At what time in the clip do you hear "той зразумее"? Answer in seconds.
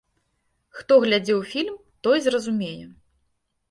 2.09-2.77